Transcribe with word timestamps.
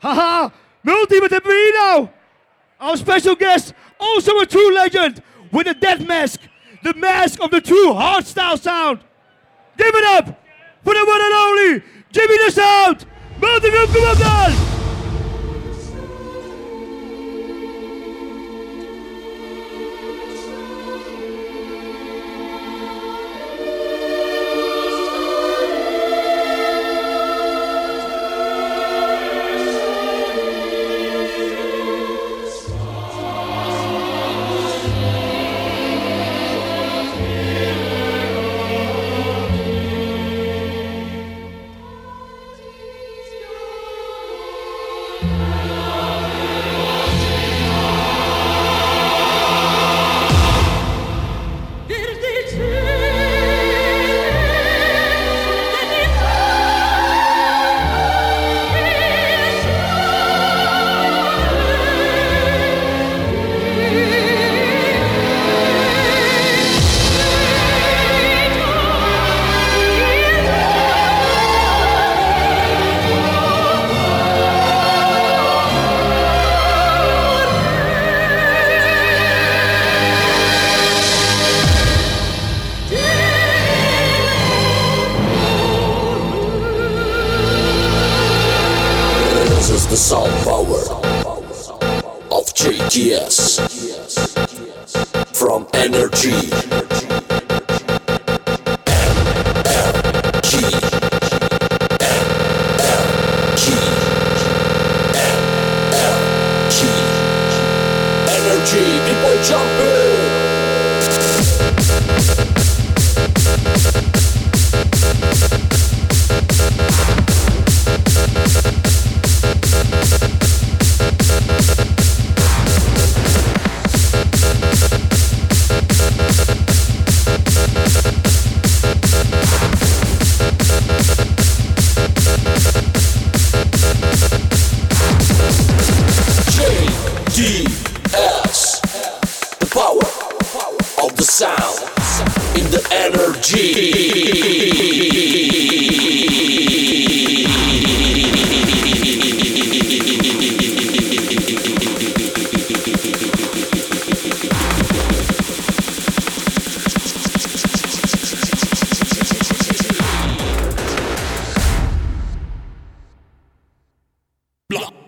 Haha, 0.00 0.50
Multi 0.82 1.20
with 1.20 1.32
Bino. 1.42 2.12
Our 2.80 2.96
special 2.96 3.34
guest, 3.34 3.74
also 3.98 4.38
a 4.38 4.46
true 4.46 4.74
legend 4.74 5.22
with 5.50 5.66
a 5.66 5.74
death 5.74 6.06
mask, 6.06 6.40
the 6.84 6.94
mask 6.94 7.40
of 7.42 7.50
the 7.50 7.60
true 7.60 7.92
hardstyle 7.92 8.58
sound. 8.58 9.00
Give 9.76 9.94
it 9.94 10.04
up 10.04 10.26
for 10.84 10.94
the 10.94 11.04
one 11.04 11.20
and 11.20 11.34
only 11.34 11.82
Jimmy 12.12 12.38
the 12.44 12.50
Sound, 12.50 13.06
Multi 13.40 13.70
guys. 13.70 14.67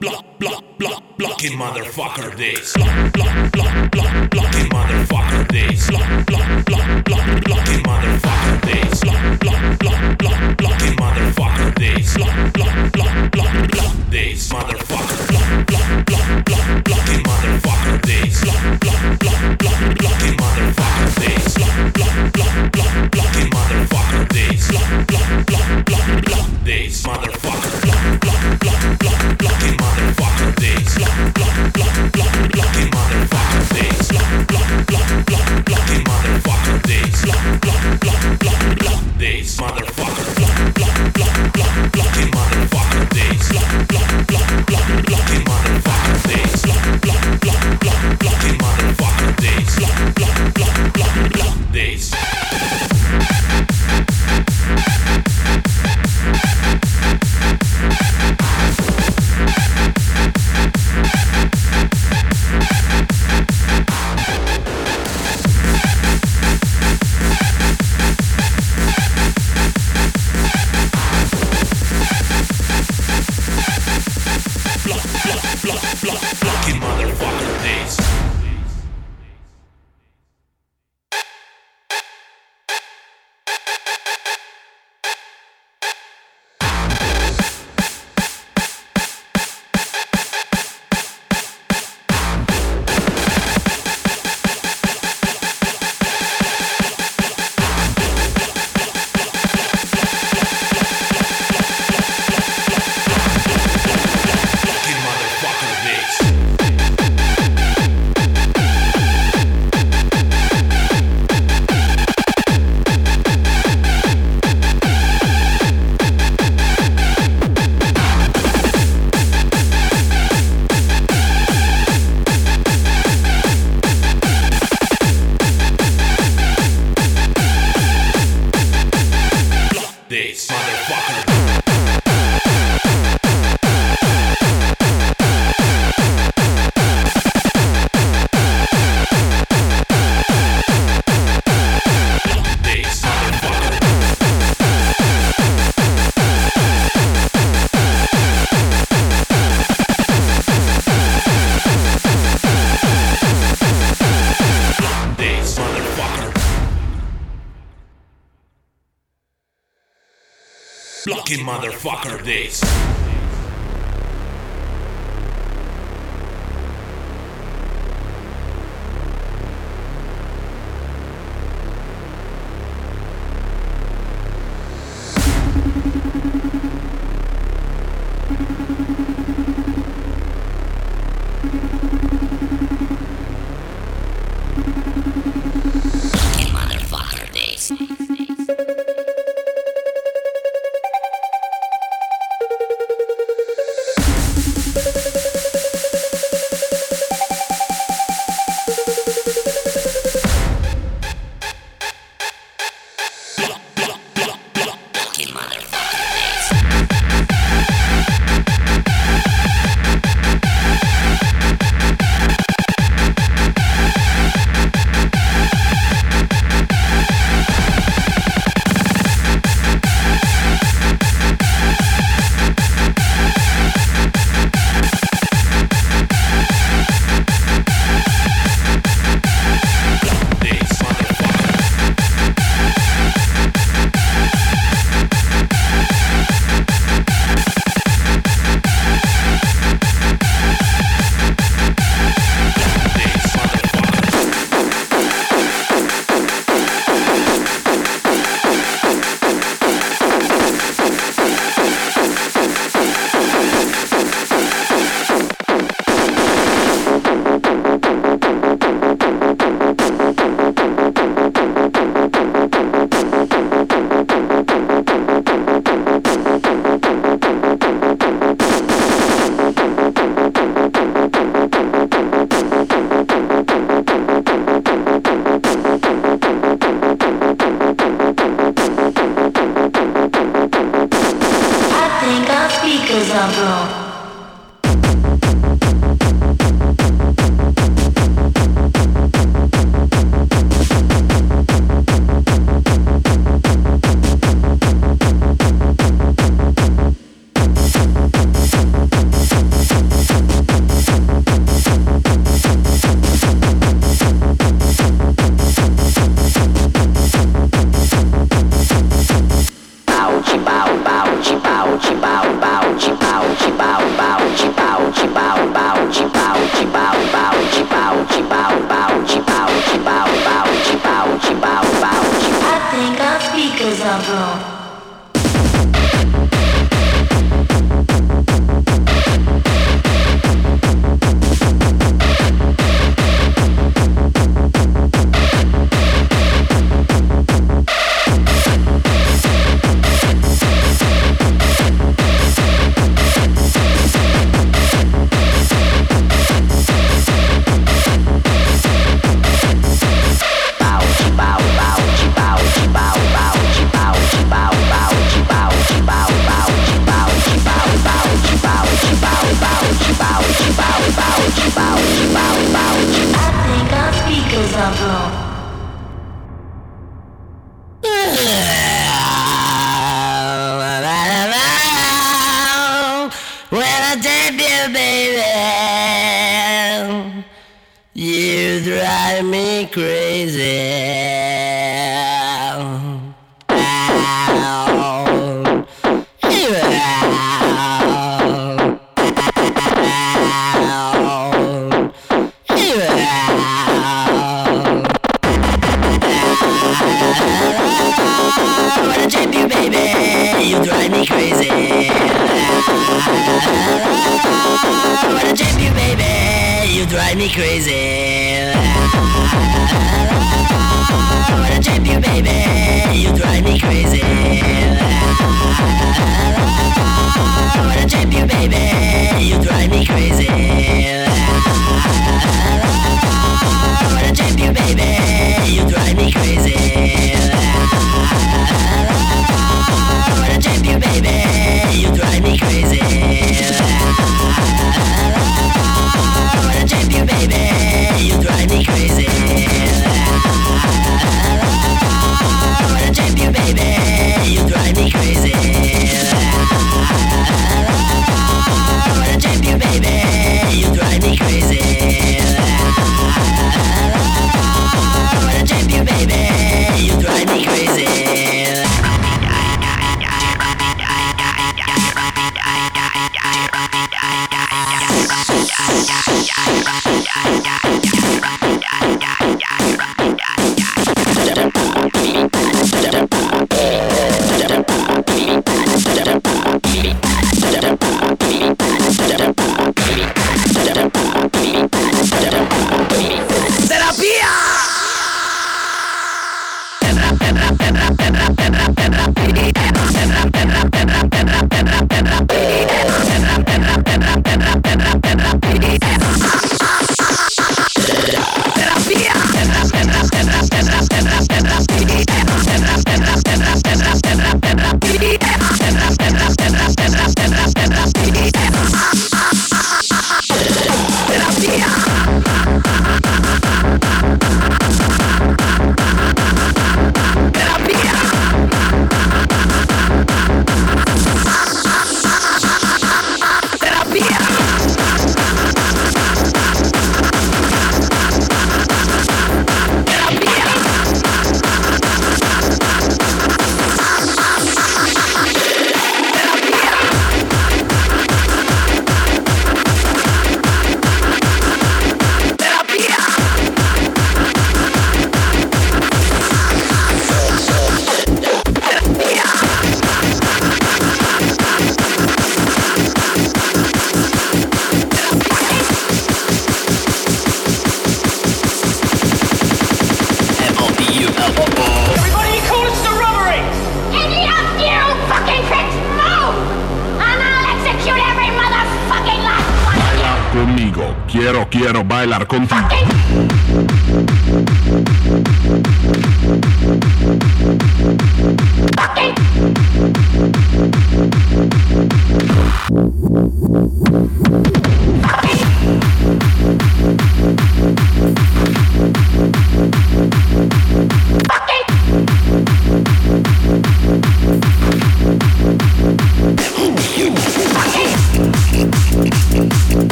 block. 0.00 0.29
block, 0.40 0.64
block, 0.78 1.02
blocking 1.18 1.52
motherfucker 1.52 2.34
this. 2.36 2.72
Block, 2.72 3.12
block, 3.12 3.52
block, 3.52 3.90
block, 3.92 4.30
blocking 4.30 4.68
motherfucker 4.70 5.48
this. 5.52 5.90
Block, 5.90 6.26
block, 6.26 6.64
block, 6.64 7.04
block, 7.04 7.44
blocking 7.44 7.82
motherfucker 7.84 8.60
this. 8.64 9.00
Block, 9.00 9.40
block, 9.40 9.78
block, 9.78 10.18
block, 10.18 10.56
blocking 10.56 10.96
motherfucker 10.96 11.74
this. 11.78 12.16
Block, 12.16 12.52
block, 12.54 12.92
block, 12.92 13.30
block, 13.32 13.70
block 13.70 13.94
this 14.10 14.48
motherfucker. 14.48 15.18
Block, 15.30 15.66
block, 15.66 16.06
block, 16.06 16.44
block, 16.46 16.84
blocking 16.84 17.22
motherfucker 17.28 18.02
this. 18.06 18.40
Block, 18.40 18.80
block, 18.80 19.18
block, 19.20 19.58
block, 19.60 19.98
blocking 20.00 20.36
motherfucker 20.40 21.08
this. 21.20 21.54
Block, 21.58 21.92
block, 21.94 22.32
block, 22.32 22.72
block, 22.72 23.10
blocking 23.12 23.50
motherfucker 23.52 24.28
this. 24.32 24.68
Block, 24.72 25.06
block, 25.06 25.46
block, 25.46 25.84
block, 25.84 26.24
block 26.24 26.48
this 26.64 27.02
motherfucker. 27.04 27.72
Block, 27.84 28.20
block, 28.20 28.60
block, 28.60 28.98
block, 29.00 29.38
blocking 29.38 29.76
motherfucker 29.76 30.29
motherfucker. 39.60 40.34
Block, 40.36 40.74
block, 40.74 41.12
block, 41.12 41.52
block, 41.52 41.52
block, 41.52 41.92
block, 41.92 42.16
motherfucker. 42.32 43.10
This. 43.14 43.89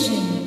sim 0.00 0.39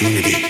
opportunity. 0.00 0.42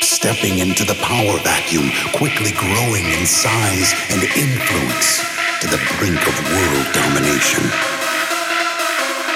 Stepping 0.00 0.58
into 0.58 0.84
the 0.84 0.96
power 1.02 1.38
vacuum, 1.40 1.90
quickly 2.12 2.52
growing 2.52 3.04
in 3.04 3.26
size 3.26 3.92
and 4.10 4.22
influence 4.22 5.20
to 5.60 5.66
the 5.66 5.80
brink 5.98 6.20
of 6.26 6.34
world 6.52 6.86
domination. 6.94 7.64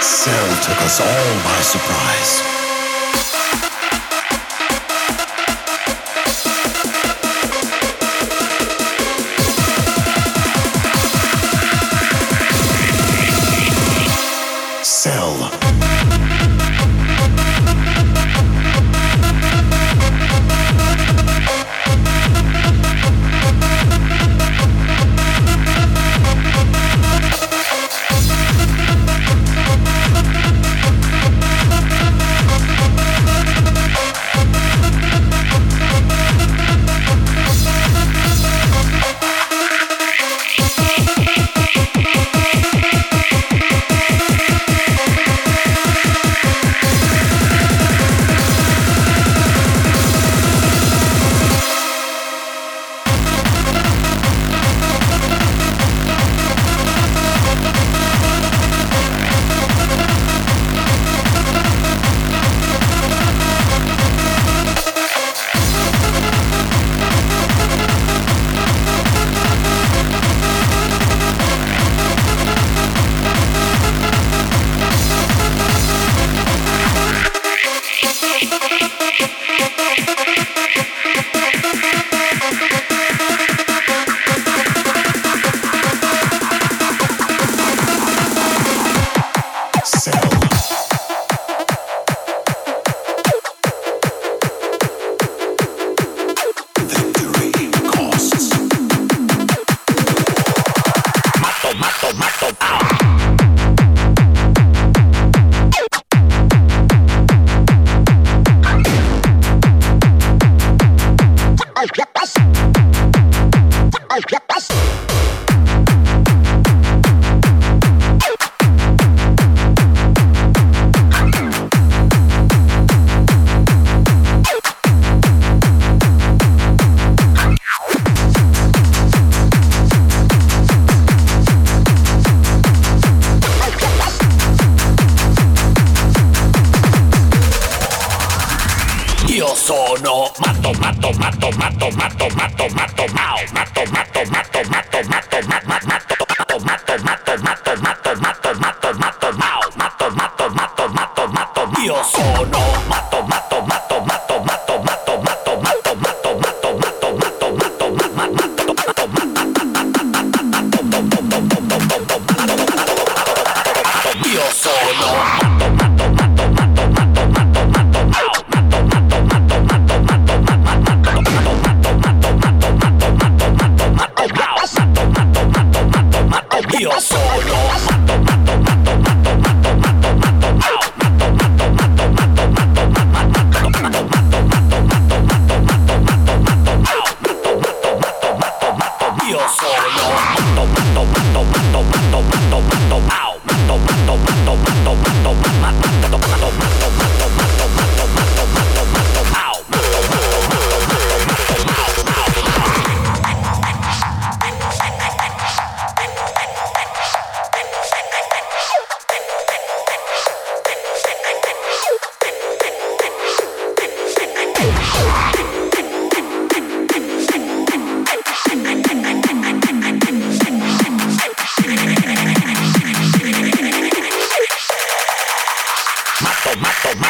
Cell 0.01 0.49
took 0.63 0.81
us 0.83 1.01
all 1.01 1.35
by 1.45 1.61
surprise. 1.61 2.50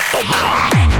Tomorrow. 0.08 0.99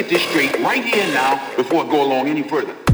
get 0.00 0.08
this 0.08 0.22
straight 0.22 0.58
right 0.60 0.82
here 0.82 1.06
now 1.08 1.36
before 1.56 1.84
I 1.84 1.90
go 1.90 2.02
along 2.02 2.28
any 2.28 2.42
further. 2.42 2.89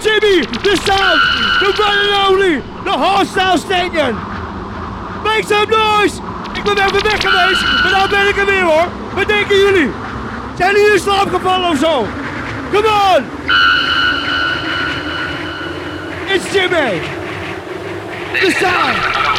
Jimmy, 0.00 0.46
the 0.62 0.76
sound, 0.86 1.20
the 1.60 1.70
one 1.82 1.98
and 1.98 2.14
only, 2.28 2.54
the 2.84 2.90
hardstyle 2.90 3.58
stadion. 3.58 4.14
Make 5.22 5.44
some 5.44 5.70
noise! 5.70 6.20
Ik 6.54 6.62
ben 6.62 6.84
even 6.84 7.02
weg 7.02 7.20
geweest, 7.20 7.62
maar 7.82 7.92
nou 7.92 8.08
ben 8.08 8.28
ik 8.28 8.36
er 8.36 8.46
weer 8.46 8.62
hoor. 8.62 8.86
Wat 9.14 9.26
denken 9.28 9.56
jullie? 9.56 9.90
Zijn 10.56 10.74
jullie 10.74 10.92
in 10.92 10.98
slaap 10.98 11.28
gevallen 11.34 11.70
of 11.70 11.78
zo? 11.78 12.06
Come 12.72 12.88
on! 12.88 13.24
It's 16.26 16.52
Jimmy! 16.52 17.00
The 18.40 18.50
sound! 18.50 19.31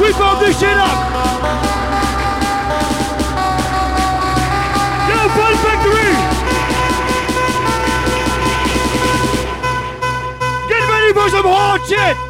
We 0.00 0.12
bump 0.12 0.38
this 0.38 0.60
shit 0.60 0.76
up! 0.76 0.98
Yo, 5.08 5.18
Fun 5.34 5.54
Factory! 5.64 6.12
Get 10.68 10.88
ready 10.88 11.12
for 11.12 11.28
some 11.30 11.46
hard 11.46 11.84
shit! 11.84 12.23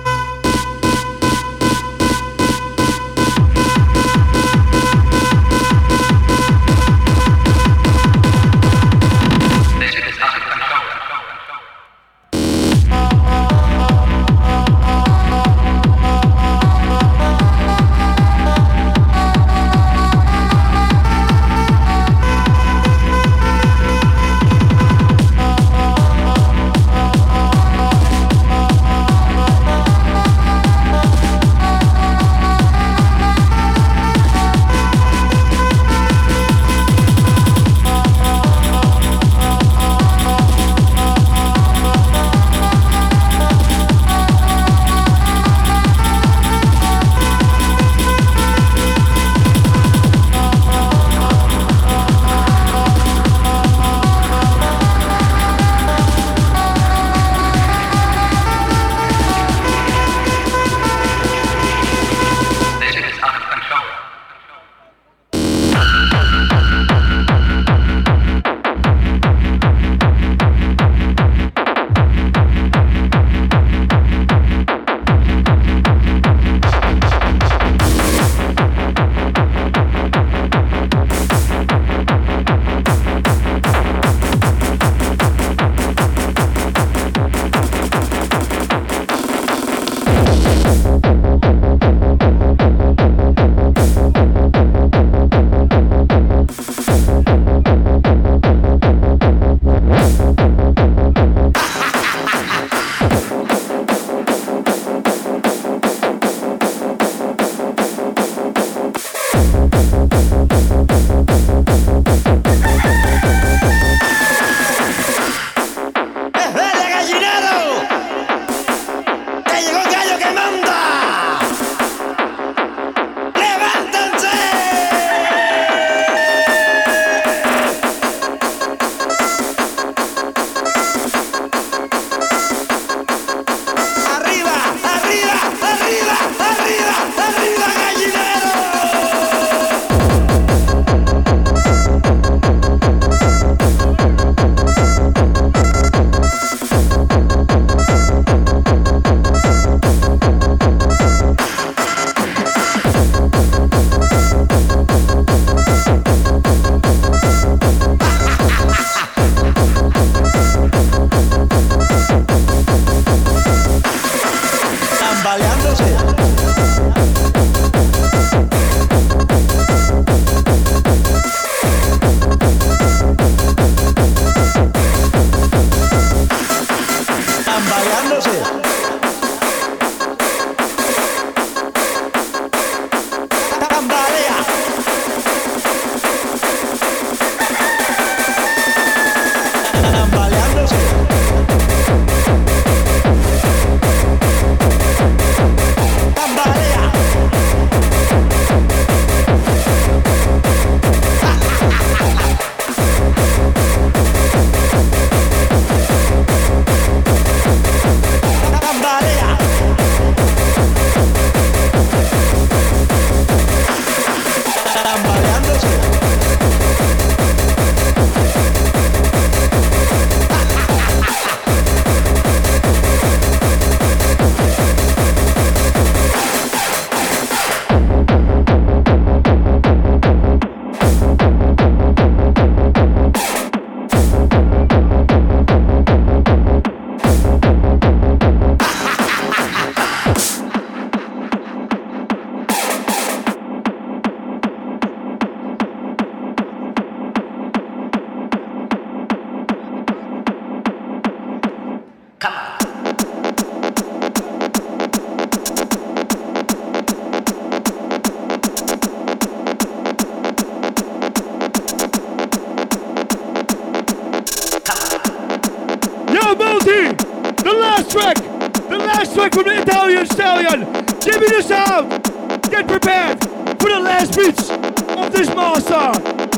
get 271.82 272.68
prepared 272.68 273.20
for 273.58 273.68
the 273.68 273.80
last 273.80 274.16
beats 274.16 274.48
of 274.50 275.12
this 275.12 275.26
master. 275.34 276.33